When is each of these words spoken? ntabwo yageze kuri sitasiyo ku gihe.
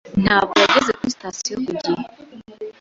ntabwo 0.23 0.53
yageze 0.61 0.91
kuri 0.97 1.13
sitasiyo 1.15 1.55
ku 1.65 1.71
gihe. 1.81 1.93